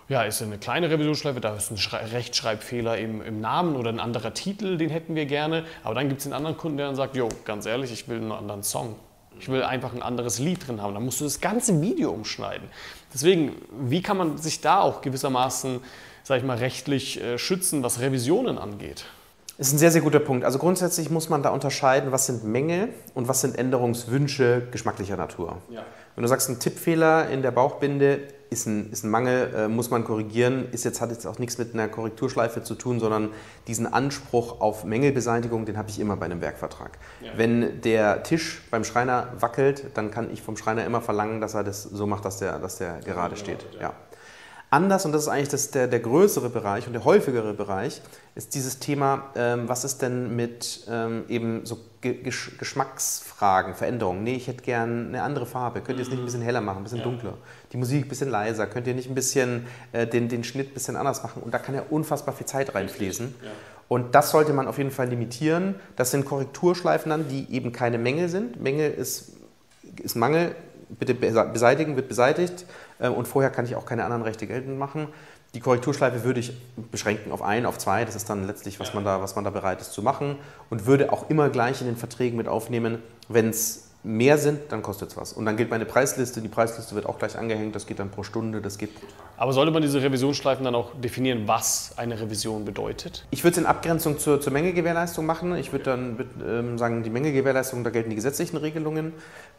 [0.08, 4.32] ja, ist eine kleine Revisionsschleife, da ist ein Rechtschreibfehler im, im, Namen oder ein anderer
[4.32, 5.64] Titel, den hätten wir gerne.
[5.84, 8.16] Aber dann gibt es den anderen Kunden, der dann sagt, jo, ganz ehrlich, ich will
[8.16, 8.96] einen anderen Song.
[9.40, 10.94] Ich will einfach ein anderes Lied drin haben.
[10.94, 12.68] Da musst du das ganze Video umschneiden.
[13.12, 15.80] Deswegen, wie kann man sich da auch gewissermaßen,
[16.22, 19.06] sag ich mal, rechtlich äh, schützen, was Revisionen angeht?
[19.56, 20.44] Das ist ein sehr, sehr guter Punkt.
[20.44, 25.58] Also grundsätzlich muss man da unterscheiden, was sind Mängel und was sind Änderungswünsche geschmacklicher Natur.
[25.70, 25.84] Ja.
[26.14, 29.90] Wenn du sagst, ein Tippfehler in der Bauchbinde ist ein, ist ein Mangel, äh, muss
[29.90, 33.30] man korrigieren, ist jetzt, hat jetzt auch nichts mit einer Korrekturschleife zu tun, sondern
[33.68, 36.98] diesen Anspruch auf Mängelbeseitigung, den habe ich immer bei einem Werkvertrag.
[37.20, 37.30] Ja.
[37.36, 41.62] Wenn der Tisch beim Schreiner wackelt, dann kann ich vom Schreiner immer verlangen, dass er
[41.62, 43.64] das so macht, dass der, dass der gerade steht.
[43.80, 43.94] Ja.
[44.72, 48.00] Anders, und das ist eigentlich das, der, der größere Bereich und der häufigere Bereich,
[48.36, 54.22] ist dieses Thema, ähm, was ist denn mit ähm, eben so Gesch Geschmacksfragen, Veränderungen?
[54.22, 55.80] Nee, ich hätte gern eine andere Farbe.
[55.80, 57.04] Könnt ihr es nicht ein bisschen heller machen, ein bisschen ja.
[57.04, 57.34] dunkler?
[57.72, 58.68] Die Musik ein bisschen leiser?
[58.68, 61.42] Könnt ihr nicht ein bisschen äh, den, den Schnitt ein bisschen anders machen?
[61.42, 63.34] Und da kann ja unfassbar viel Zeit reinfließen.
[63.42, 63.50] Ja.
[63.88, 65.74] Und das sollte man auf jeden Fall limitieren.
[65.96, 68.62] Das sind Korrekturschleifen dann, die eben keine Mängel sind.
[68.62, 69.32] Mängel ist,
[70.00, 70.54] ist Mangel,
[70.90, 72.64] bitte beseitigen, wird beseitigt.
[73.00, 75.08] Äh, und vorher kann ich auch keine anderen Rechte geltend machen.
[75.54, 76.52] Die Korrekturschleife würde ich
[76.92, 78.04] beschränken auf ein, auf zwei.
[78.04, 80.36] Das ist dann letztlich, was man da, was man da bereit ist zu machen.
[80.68, 84.82] Und würde auch immer gleich in den Verträgen mit aufnehmen, wenn es mehr sind, dann
[84.82, 85.32] kostet es was.
[85.34, 86.40] Und dann gilt meine Preisliste.
[86.40, 87.74] Die Preisliste wird auch gleich angehängt.
[87.74, 89.26] Das geht dann pro Stunde, das geht pro Tag.
[89.36, 93.26] Aber sollte man diese Revisionsschleifen dann auch definieren, was eine Revision bedeutet?
[93.30, 95.54] Ich würde es in Abgrenzung zur, zur Mengegewährleistung machen.
[95.56, 99.12] Ich würde dann ähm, sagen, die Mengegewährleistung, da gelten die gesetzlichen Regelungen.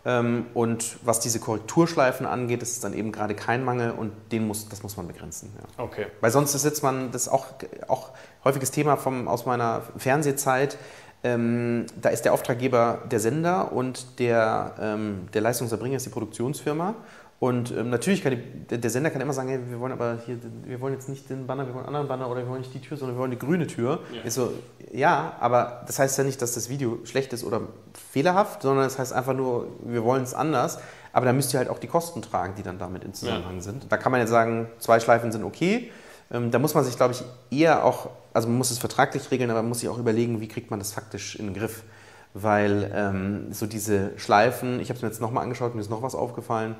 [0.03, 4.47] Ähm, und was diese Korrekturschleifen angeht, ist es dann eben gerade kein Mangel und den
[4.47, 5.51] muss, das muss man begrenzen.
[5.55, 5.83] Ja.
[5.83, 6.07] Okay.
[6.19, 7.45] Weil sonst ist jetzt man, das ist auch,
[7.87, 8.09] auch
[8.43, 10.77] häufiges Thema vom, aus meiner Fernsehzeit,
[11.23, 16.95] ähm, da ist der Auftraggeber der Sender und der, ähm, der Leistungserbringer ist die Produktionsfirma.
[17.41, 18.37] Und ähm, natürlich kann
[18.69, 21.27] die, der Sender kann immer sagen, hey, wir wollen aber hier, wir wollen jetzt nicht
[21.27, 23.19] den Banner, wir wollen einen anderen Banner oder wir wollen nicht die Tür, sondern wir
[23.19, 23.99] wollen die grüne Tür.
[24.13, 24.21] Ja.
[24.21, 24.53] Ist so,
[24.91, 27.61] ja, aber das heißt ja nicht, dass das Video schlecht ist oder
[28.11, 30.77] fehlerhaft, sondern es das heißt einfach nur, wir wollen es anders.
[31.13, 33.61] Aber da müsst ihr halt auch die Kosten tragen, die dann damit in Zusammenhang ja.
[33.61, 33.91] sind.
[33.91, 35.91] Da kann man jetzt sagen, zwei Schleifen sind okay.
[36.31, 37.23] Ähm, da muss man sich, glaube ich,
[37.57, 40.47] eher auch, also man muss es vertraglich regeln, aber man muss sich auch überlegen, wie
[40.47, 41.83] kriegt man das faktisch in den Griff.
[42.33, 46.01] Weil ähm, so diese Schleifen, ich habe es mir jetzt nochmal angeschaut, mir ist noch
[46.01, 46.75] was aufgefallen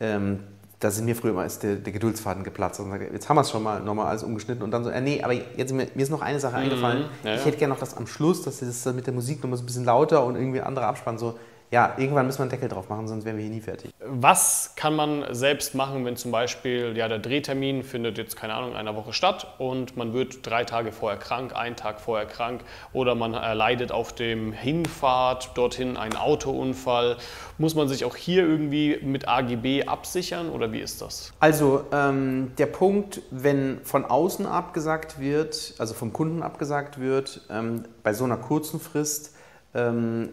[0.00, 0.40] ähm,
[0.80, 2.80] da sind mir früher immer ist der, der Geduldsfaden geplatzt.
[2.80, 5.22] Und jetzt haben wir es schon mal nochmal alles umgeschnitten und dann so, äh, nee,
[5.22, 6.62] aber jetzt mir, mir ist noch eine Sache mhm.
[6.62, 7.04] eingefallen.
[7.22, 9.62] Ja, ich hätte gerne noch das am Schluss, dass das mit der Musik nochmal so
[9.62, 11.38] ein bisschen lauter und irgendwie ein anderer Abspann so
[11.72, 13.92] ja, irgendwann müssen wir einen Deckel drauf machen, sonst wären wir hier nie fertig.
[14.04, 18.72] Was kann man selbst machen, wenn zum Beispiel ja, der Drehtermin findet jetzt, keine Ahnung,
[18.72, 22.62] in einer Woche statt und man wird drei Tage vorher krank, einen Tag vorher krank
[22.92, 27.18] oder man erleidet auf dem Hinfahrt dorthin einen Autounfall.
[27.56, 31.32] Muss man sich auch hier irgendwie mit AGB absichern oder wie ist das?
[31.38, 37.84] Also ähm, der Punkt, wenn von außen abgesagt wird, also vom Kunden abgesagt wird, ähm,
[38.02, 39.36] bei so einer kurzen Frist,
[39.72, 40.30] ähm,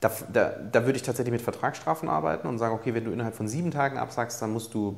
[0.00, 3.34] da, da, da, würde ich tatsächlich mit Vertragsstrafen arbeiten und sagen, okay, wenn du innerhalb
[3.34, 4.96] von sieben Tagen absagst, dann musst du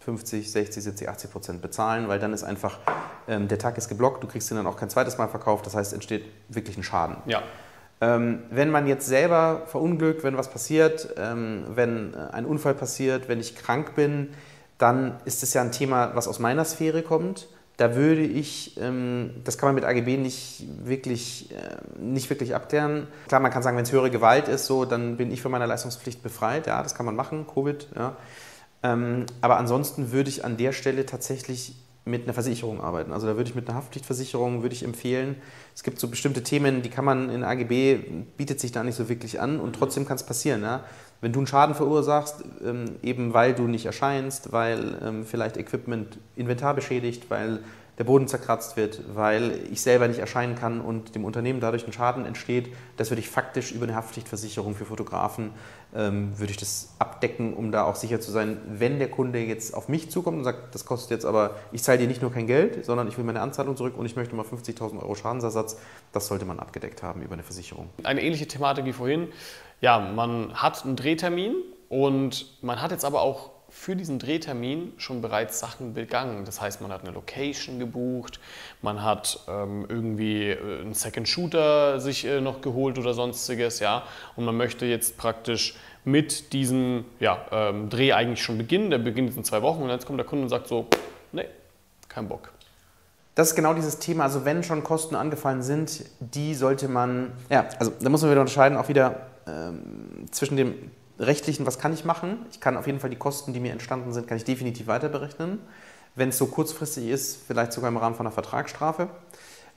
[0.00, 2.78] 50, 60, 70, 80 Prozent bezahlen, weil dann ist einfach,
[3.28, 5.74] ähm, der Tag ist geblockt, du kriegst ihn dann auch kein zweites Mal verkauft, das
[5.74, 7.16] heißt, entsteht wirklich ein Schaden.
[7.26, 7.42] Ja.
[8.00, 13.28] Ähm, wenn man jetzt selber verunglückt, wenn was passiert, ähm, wenn äh, ein Unfall passiert,
[13.28, 14.30] wenn ich krank bin,
[14.78, 17.48] dann ist es ja ein Thema, was aus meiner Sphäre kommt
[17.82, 23.08] da würde ich, ähm, das kann man mit AGB nicht wirklich, äh, nicht wirklich abklären.
[23.26, 25.66] Klar, man kann sagen, wenn es höhere Gewalt ist, so, dann bin ich von meiner
[25.66, 26.68] Leistungspflicht befreit.
[26.68, 27.88] Ja, das kann man machen, Covid.
[27.96, 28.16] Ja.
[28.84, 33.12] Ähm, aber ansonsten würde ich an der Stelle tatsächlich mit einer Versicherung arbeiten.
[33.12, 35.34] Also da würde ich mit einer Haftpflichtversicherung würde ich empfehlen.
[35.74, 37.96] Es gibt so bestimmte Themen, die kann man in AGB,
[38.36, 40.62] bietet sich da nicht so wirklich an und trotzdem kann es passieren.
[40.62, 40.84] Ja?
[41.22, 46.18] Wenn du einen Schaden verursachst, ähm, eben weil du nicht erscheinst, weil ähm, vielleicht Equipment
[46.34, 47.60] Inventar beschädigt, weil
[47.98, 51.92] der Boden zerkratzt wird, weil ich selber nicht erscheinen kann und dem Unternehmen dadurch ein
[51.92, 55.50] Schaden entsteht, das würde ich faktisch über eine Haftpflichtversicherung für Fotografen,
[55.94, 59.74] ähm, würde ich das abdecken, um da auch sicher zu sein, wenn der Kunde jetzt
[59.74, 62.46] auf mich zukommt und sagt, das kostet jetzt aber, ich zahle dir nicht nur kein
[62.46, 65.76] Geld, sondern ich will meine Anzahlung zurück und ich möchte mal 50.000 Euro Schadensersatz,
[66.12, 67.90] das sollte man abgedeckt haben über eine Versicherung.
[68.04, 69.28] Eine ähnliche Thematik wie vorhin.
[69.82, 71.54] Ja, man hat einen Drehtermin
[71.90, 76.44] und man hat jetzt aber auch für diesen Drehtermin schon bereits Sachen begangen.
[76.44, 78.38] Das heißt, man hat eine Location gebucht,
[78.82, 84.04] man hat ähm, irgendwie äh, einen Second Shooter sich äh, noch geholt oder sonstiges, ja.
[84.36, 88.90] Und man möchte jetzt praktisch mit diesem ja, ähm, Dreh eigentlich schon beginnen.
[88.90, 90.86] Der beginnt in zwei Wochen und jetzt kommt der Kunde und sagt so,
[91.32, 91.46] nee,
[92.08, 92.52] kein Bock.
[93.34, 94.24] Das ist genau dieses Thema.
[94.24, 98.42] Also wenn schon Kosten angefallen sind, die sollte man, ja, also da muss man wieder
[98.42, 100.74] unterscheiden, auch wieder ähm, zwischen dem
[101.22, 102.44] rechtlichen, was kann ich machen?
[102.50, 105.08] Ich kann auf jeden Fall die Kosten, die mir entstanden sind, kann ich definitiv weiter
[105.08, 105.58] berechnen.
[106.14, 109.08] Wenn es so kurzfristig ist, vielleicht sogar im Rahmen von einer Vertragsstrafe.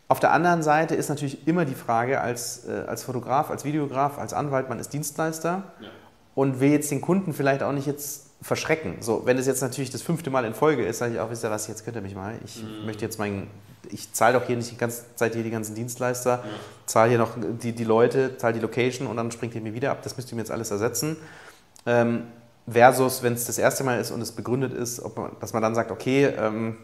[0.07, 4.19] Auf der anderen Seite ist natürlich immer die Frage als, äh, als Fotograf, als Videograf,
[4.19, 5.87] als Anwalt, man ist Dienstleister ja.
[6.35, 8.97] und will jetzt den Kunden vielleicht auch nicht jetzt verschrecken.
[8.99, 11.43] So, wenn es jetzt natürlich das fünfte Mal in Folge ist, sage ich auch, wisst
[11.43, 12.35] ihr was, jetzt könnt ihr mich mal.
[12.45, 12.85] Ich mhm.
[12.85, 13.47] möchte jetzt meinen,
[13.91, 16.43] ich zahle doch hier nicht die ganze Zeit hier die ganzen Dienstleister, ja.
[16.85, 19.91] zahle hier noch die, die Leute, zahle die Location und dann springt ihr mir wieder
[19.91, 19.99] ab.
[20.03, 21.17] Das müsst ihr mir jetzt alles ersetzen.
[21.85, 22.23] Ähm,
[22.67, 25.75] versus, wenn es das erste Mal ist und es begründet ist, man, dass man dann
[25.75, 26.77] sagt, okay, ähm,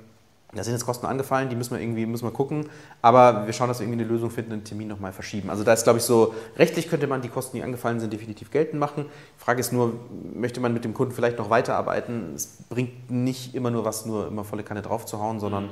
[0.53, 2.69] da sind jetzt Kosten angefallen, die müssen wir irgendwie müssen wir gucken,
[3.01, 5.49] aber wir schauen, dass wir irgendwie eine Lösung finden, den Termin nochmal verschieben.
[5.49, 8.51] Also da ist, glaube ich, so, rechtlich könnte man die Kosten, die angefallen sind, definitiv
[8.51, 9.05] geltend machen.
[9.05, 9.93] Die Frage ist nur,
[10.33, 12.33] möchte man mit dem Kunden vielleicht noch weiterarbeiten?
[12.35, 15.69] Es bringt nicht immer nur was, nur immer volle Kanne drauf zu hauen, sondern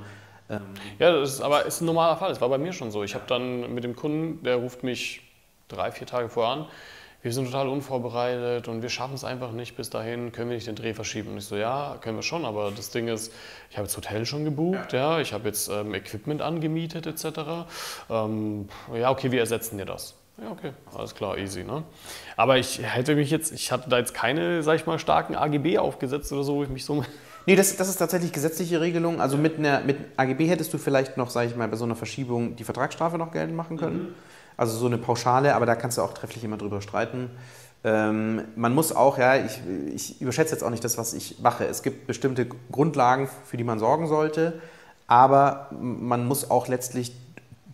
[0.50, 0.62] ähm
[1.00, 2.30] ja, das ist, aber ist ein normaler Fall.
[2.30, 3.04] Das war bei mir schon so.
[3.04, 5.22] Ich habe dann mit dem Kunden, der ruft mich
[5.68, 6.68] drei, vier Tage vorher an,
[7.22, 10.68] wir sind total unvorbereitet und wir schaffen es einfach nicht bis dahin, können wir nicht
[10.68, 11.32] den Dreh verschieben?
[11.32, 13.34] Und ich so, ja, können wir schon, aber das Ding ist,
[13.70, 17.68] ich habe das Hotel schon gebucht, ja, ja ich habe jetzt ähm, Equipment angemietet etc.
[18.10, 20.16] Ähm, ja, okay, wir ersetzen dir das.
[20.42, 21.66] Ja, okay, alles klar, easy.
[21.66, 21.84] Ne?
[22.38, 25.78] Aber ich hätte mich jetzt, ich hatte da jetzt keine, sag ich mal, starken AGB
[25.78, 27.04] aufgesetzt oder so, wo ich mich so
[27.46, 29.22] Nee, das, das ist tatsächlich gesetzliche Regelung.
[29.22, 31.96] Also mit, einer, mit AGB hättest du vielleicht noch, sage ich mal, bei so einer
[31.96, 34.00] Verschiebung die Vertragsstrafe noch geltend machen können.
[34.00, 34.14] Mhm.
[34.58, 37.30] Also so eine Pauschale, aber da kannst du auch trefflich immer drüber streiten.
[37.84, 39.62] Ähm, man muss auch, ja, ich,
[39.94, 41.66] ich überschätze jetzt auch nicht das, was ich mache.
[41.66, 44.60] Es gibt bestimmte Grundlagen, für die man sorgen sollte,
[45.08, 47.14] aber man muss auch letztlich,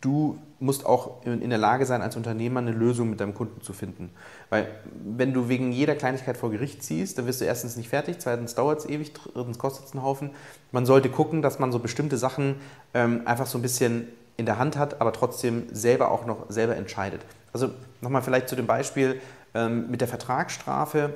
[0.02, 3.74] du musst auch in, der Lage sein, als Unternehmer eine Lösung mit deinem Kunden zu
[3.74, 4.12] finden.
[4.50, 4.68] Weil
[5.04, 8.56] wenn du wegen jeder Kleinigkeit vor Gericht ziehst, dann wirst du erstens nicht fertig, zweitens
[8.56, 10.30] dauert es ewig, drittens kostet es einen Haufen.
[10.72, 12.56] Man sollte gucken, dass man so bestimmte Sachen
[12.94, 16.76] ähm, einfach so ein bisschen in der Hand hat, aber trotzdem selber auch noch selber
[16.76, 17.22] entscheidet.
[17.54, 19.20] Also nochmal vielleicht zu dem Beispiel
[19.54, 21.16] ähm, mit der Vertragsstrafe.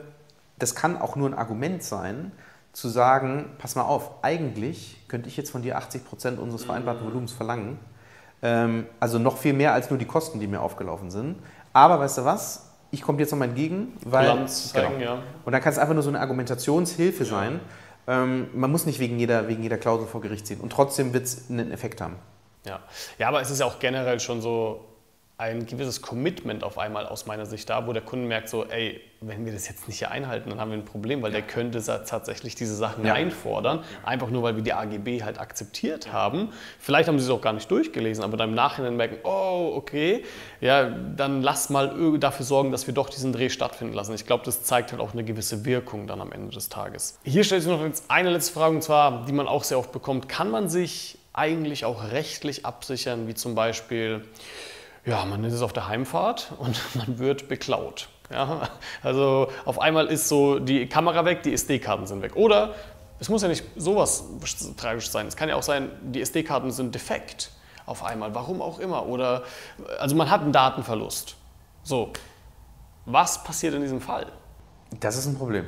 [0.58, 2.32] Das kann auch nur ein Argument sein,
[2.73, 7.06] zu sagen, pass mal auf, eigentlich könnte ich jetzt von dir 80 Prozent unseres vereinbarten
[7.06, 7.80] Volumens verlangen.
[8.41, 11.38] Ähm, also noch viel mehr als nur die Kosten, die mir aufgelaufen sind.
[11.73, 12.71] Aber weißt du was?
[12.91, 14.30] Ich komme dir jetzt nochmal entgegen, weil.
[14.30, 15.15] Bilanz zeigen, genau.
[15.15, 15.23] ja.
[15.45, 17.30] Und dann kann es einfach nur so eine Argumentationshilfe ja.
[17.30, 17.60] sein.
[18.08, 20.62] Ähm, man muss nicht wegen jeder, wegen jeder Klausel vor Gericht ziehen.
[20.62, 22.15] Und trotzdem wird es einen Effekt haben.
[22.65, 22.80] Ja.
[23.17, 24.88] ja, aber es ist ja auch generell schon so
[25.39, 28.99] ein gewisses Commitment auf einmal aus meiner Sicht da, wo der Kunde merkt so, ey,
[29.21, 31.82] wenn wir das jetzt nicht hier einhalten, dann haben wir ein Problem, weil der könnte
[31.82, 33.13] tatsächlich diese Sachen ja.
[33.13, 36.49] einfordern, einfach nur weil wir die AGB halt akzeptiert haben.
[36.78, 40.25] Vielleicht haben sie es auch gar nicht durchgelesen, aber dann im Nachhinein merken, oh, okay,
[40.60, 44.13] ja, dann lass mal dafür sorgen, dass wir doch diesen Dreh stattfinden lassen.
[44.15, 47.17] Ich glaube, das zeigt halt auch eine gewisse Wirkung dann am Ende des Tages.
[47.23, 50.28] Hier stellt sich noch eine letzte Frage, und zwar, die man auch sehr oft bekommt,
[50.28, 54.25] kann man sich eigentlich auch rechtlich absichern, wie zum Beispiel,
[55.10, 58.10] ja, man ist auf der Heimfahrt und man wird beklaut.
[58.32, 58.69] Ja,
[59.02, 62.36] also auf einmal ist so die Kamera weg, die SD-Karten sind weg.
[62.36, 62.76] Oder
[63.19, 64.24] es muss ja nicht sowas
[64.78, 65.26] tragisch sein.
[65.26, 67.52] Es kann ja auch sein, die SD-Karten sind defekt
[67.88, 69.08] auf einmal, warum auch immer.
[69.08, 69.43] Oder
[69.98, 71.36] also man hat einen Datenverlust.
[71.82, 72.13] So,
[73.06, 74.28] was passiert in diesem Fall?
[75.00, 75.65] Das ist ein Problem.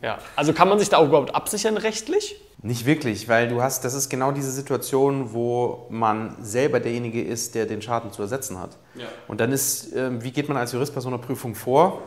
[0.00, 2.40] Ja, also kann man sich da auch überhaupt absichern rechtlich?
[2.60, 7.54] Nicht wirklich, weil du hast, das ist genau diese Situation, wo man selber derjenige ist,
[7.54, 8.76] der den Schaden zu ersetzen hat.
[8.96, 9.06] Ja.
[9.28, 12.02] Und dann ist, äh, wie geht man als Jurist bei so einer Prüfung vor?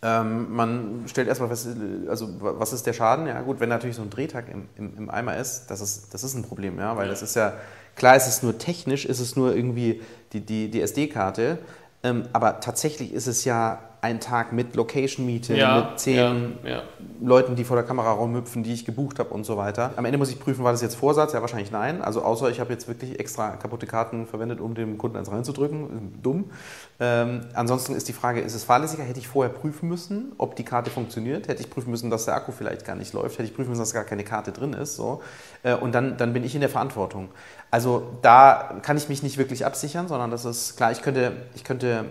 [0.00, 1.68] Ähm, man stellt erstmal fest,
[2.08, 3.26] also was ist der Schaden?
[3.26, 6.24] Ja gut, wenn natürlich so ein Drehtag im, im, im Eimer ist, das ist, das
[6.24, 7.10] ist ein Problem, ja, weil ja.
[7.10, 7.52] das ist ja,
[7.94, 10.00] klar ist es nur technisch, ist es nur irgendwie
[10.32, 11.58] die, die, die SD-Karte,
[12.02, 16.82] ähm, aber tatsächlich ist es ja ein Tag mit Location-Meeting, Ja, mit zehn ja, ja.
[17.20, 19.92] Leuten, die vor der Kamera rumhüpfen, die ich gebucht habe und so weiter.
[19.94, 21.32] Am Ende muss ich prüfen, war das jetzt Vorsatz?
[21.32, 22.02] Ja, wahrscheinlich nein.
[22.02, 26.18] Also außer ich habe jetzt wirklich extra kaputte Karten verwendet, um dem Kunden eins reinzudrücken.
[26.20, 26.50] Dumm.
[26.98, 29.04] Ähm, ansonsten ist die Frage, ist es fahrlässiger?
[29.04, 31.46] Hätte ich vorher prüfen müssen, ob die Karte funktioniert?
[31.46, 33.38] Hätte ich prüfen müssen, dass der Akku vielleicht gar nicht läuft?
[33.38, 34.96] Hätte ich prüfen müssen, dass gar keine Karte drin ist?
[34.96, 35.22] So.
[35.62, 37.28] Äh, und dann, dann bin ich in der Verantwortung.
[37.70, 41.62] Also da kann ich mich nicht wirklich absichern, sondern das ist klar, ich könnte, ich
[41.62, 42.06] könnte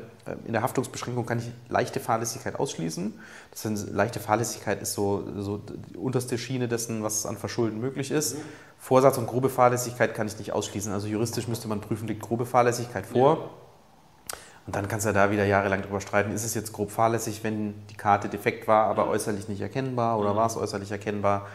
[0.46, 3.14] in der Haftungsbeschränkung kann ich leichte Fahrlässigkeit ausschließen.
[3.52, 8.12] Das heißt, leichte Fahrlässigkeit ist so, so die unterste Schiene dessen, was an Verschulden möglich
[8.12, 8.38] ist.
[8.78, 10.92] Vorsatz und grobe Fahrlässigkeit kann ich nicht ausschließen.
[10.92, 13.50] Also juristisch müsste man prüfen, liegt grobe Fahrlässigkeit vor.
[14.68, 17.74] Und dann kannst du da wieder jahrelang drüber streiten, ist es jetzt grob fahrlässig, wenn
[17.88, 21.48] die Karte defekt war, aber äußerlich nicht erkennbar oder war es äußerlich erkennbar?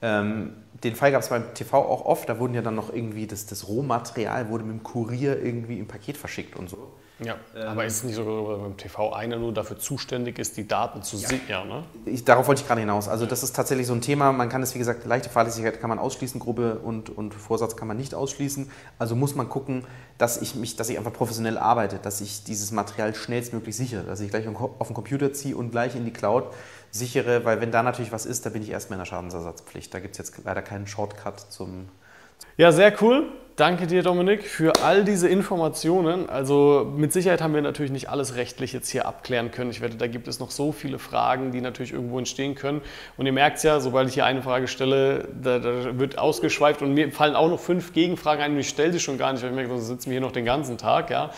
[0.00, 0.52] Ähm,
[0.84, 3.46] den Fall gab es beim TV auch oft, da wurden ja dann noch irgendwie, das,
[3.46, 6.92] das Rohmaterial wurde mit dem Kurier irgendwie im Paket verschickt und so.
[7.18, 10.68] Ja, aber ist es nicht so, dass beim TV einer nur dafür zuständig ist, die
[10.68, 11.40] Daten zu sichern?
[11.48, 11.82] Ja, ne?
[12.04, 13.08] Ich, darauf wollte ich gerade hinaus.
[13.08, 15.88] Also das ist tatsächlich so ein Thema, man kann es, wie gesagt, leichte Fahrlässigkeit kann
[15.88, 18.70] man ausschließen, Gruppe und, und Vorsatz kann man nicht ausschließen.
[18.98, 19.86] Also muss man gucken,
[20.18, 24.20] dass ich, mich, dass ich einfach professionell arbeite, dass ich dieses Material schnellstmöglich sichere, dass
[24.20, 26.52] ich gleich auf den Computer ziehe und gleich in die Cloud
[26.90, 29.92] sichere, weil wenn da natürlich was ist, da bin ich erstmal in der Schadensersatzpflicht.
[29.94, 31.88] Da gibt es jetzt leider keinen Shortcut zum...
[32.56, 33.28] Ja, sehr cool.
[33.56, 36.28] Danke dir, Dominik, für all diese Informationen.
[36.28, 39.70] Also mit Sicherheit haben wir natürlich nicht alles rechtlich jetzt hier abklären können.
[39.70, 42.82] Ich wette, da gibt es noch so viele Fragen, die natürlich irgendwo entstehen können.
[43.16, 46.82] Und ihr merkt es ja, sobald ich hier eine Frage stelle, da, da, wird ausgeschweift
[46.82, 49.42] und mir fallen auch noch fünf Gegenfragen ein und ich stelle sie schon gar nicht,
[49.42, 51.08] weil ich merke, sonst sitzen wir hier noch den ganzen Tag.
[51.08, 51.30] Ja.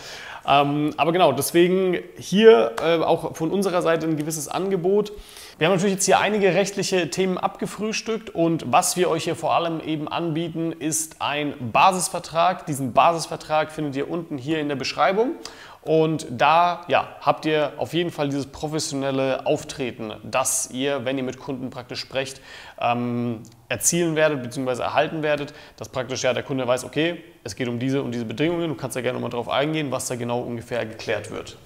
[0.45, 5.13] Ähm, aber genau, deswegen hier äh, auch von unserer Seite ein gewisses Angebot.
[5.59, 9.53] Wir haben natürlich jetzt hier einige rechtliche Themen abgefrühstückt und was wir euch hier vor
[9.53, 12.65] allem eben anbieten, ist ein Basisvertrag.
[12.65, 15.33] Diesen Basisvertrag findet ihr unten hier in der Beschreibung.
[15.81, 21.25] Und da ja, habt ihr auf jeden Fall dieses professionelle Auftreten, das ihr, wenn ihr
[21.25, 22.39] mit Kunden praktisch sprecht,
[22.79, 24.81] ähm, erzielen werdet bzw.
[24.81, 28.23] erhalten werdet, dass praktisch ja der Kunde weiß, okay, es geht um diese und diese
[28.23, 31.57] Bedingungen, du kannst ja gerne nochmal drauf eingehen, was da genau ungefähr geklärt wird.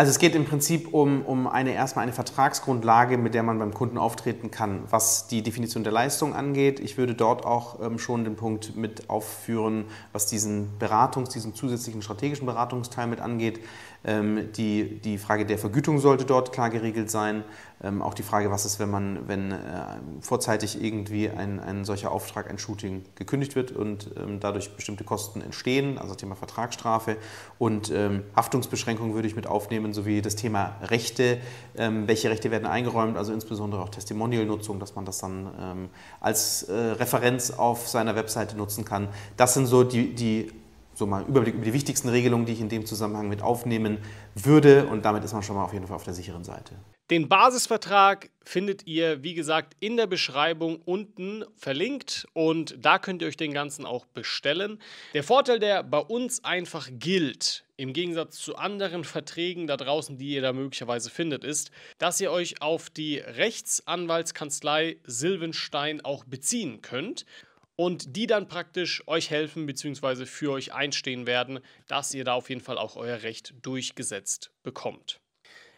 [0.00, 3.74] Also es geht im Prinzip um, um eine erstmal eine Vertragsgrundlage, mit der man beim
[3.74, 6.78] Kunden auftreten kann, was die Definition der Leistung angeht.
[6.78, 12.00] Ich würde dort auch ähm, schon den Punkt mit aufführen, was diesen Beratungs-, diesen zusätzlichen
[12.00, 13.58] strategischen Beratungsteil mit angeht.
[14.04, 17.42] Ähm, die, die Frage der Vergütung sollte dort klar geregelt sein.
[17.82, 19.56] Ähm, auch die Frage, was ist, wenn man, wenn äh,
[20.20, 25.40] vorzeitig irgendwie ein, ein solcher Auftrag, ein Shooting gekündigt wird und ähm, dadurch bestimmte Kosten
[25.40, 27.16] entstehen, also Thema Vertragsstrafe
[27.58, 31.38] und ähm, Haftungsbeschränkungen würde ich mit aufnehmen, sowie das Thema Rechte,
[31.76, 35.88] ähm, welche Rechte werden eingeräumt, also insbesondere auch Testimonial-Nutzung, dass man das dann ähm,
[36.20, 39.08] als äh, Referenz auf seiner Webseite nutzen kann.
[39.36, 40.50] Das sind so die, die
[40.94, 43.98] so mal Überblick über die wichtigsten Regelungen, die ich in dem Zusammenhang mit aufnehmen
[44.34, 44.86] würde.
[44.88, 46.74] Und damit ist man schon mal auf jeden Fall auf der sicheren Seite.
[47.10, 53.28] Den Basisvertrag findet ihr, wie gesagt, in der Beschreibung unten verlinkt und da könnt ihr
[53.28, 54.78] euch den ganzen auch bestellen.
[55.14, 60.34] Der Vorteil, der bei uns einfach gilt, im Gegensatz zu anderen Verträgen da draußen, die
[60.34, 67.24] ihr da möglicherweise findet, ist, dass ihr euch auf die Rechtsanwaltskanzlei Silvenstein auch beziehen könnt
[67.74, 70.26] und die dann praktisch euch helfen bzw.
[70.26, 75.20] für euch einstehen werden, dass ihr da auf jeden Fall auch euer Recht durchgesetzt bekommt.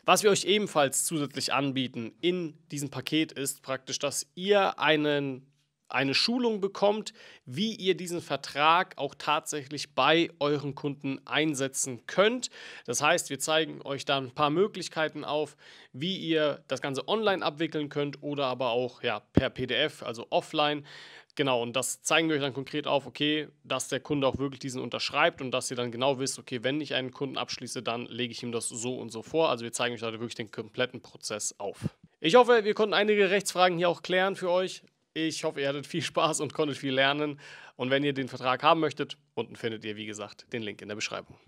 [0.04, 5.46] Was wir euch ebenfalls zusätzlich anbieten in diesem Paket ist praktisch, dass ihr einen,
[5.88, 7.12] eine Schulung bekommt,
[7.44, 12.50] wie ihr diesen Vertrag auch tatsächlich bei euren Kunden einsetzen könnt.
[12.86, 15.56] Das heißt, wir zeigen euch dann ein paar Möglichkeiten auf,
[15.92, 20.86] wie ihr das Ganze online abwickeln könnt oder aber auch ja, per PDF, also offline.
[21.36, 24.58] Genau, und das zeigen wir euch dann konkret auf, okay, dass der Kunde auch wirklich
[24.58, 28.06] diesen unterschreibt und dass ihr dann genau wisst, okay, wenn ich einen Kunden abschließe, dann
[28.06, 29.48] lege ich ihm das so und so vor.
[29.48, 31.88] Also wir zeigen euch da wirklich den kompletten Prozess auf.
[32.20, 34.82] Ich hoffe, wir konnten einige Rechtsfragen hier auch klären für euch.
[35.14, 37.40] Ich hoffe, ihr hattet viel Spaß und konntet viel lernen.
[37.76, 40.88] Und wenn ihr den Vertrag haben möchtet, unten findet ihr, wie gesagt, den Link in
[40.88, 41.40] der Beschreibung.